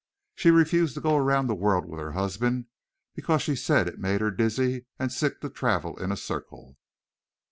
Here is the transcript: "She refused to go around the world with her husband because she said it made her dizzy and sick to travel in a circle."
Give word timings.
"She 0.33 0.49
refused 0.49 0.95
to 0.95 0.99
go 1.01 1.15
around 1.15 1.45
the 1.45 1.53
world 1.53 1.85
with 1.85 1.99
her 1.99 2.13
husband 2.13 2.65
because 3.13 3.43
she 3.43 3.55
said 3.55 3.87
it 3.87 3.99
made 3.99 4.19
her 4.19 4.31
dizzy 4.31 4.87
and 4.97 5.11
sick 5.11 5.41
to 5.41 5.49
travel 5.51 5.95
in 6.01 6.11
a 6.11 6.17
circle." 6.17 6.75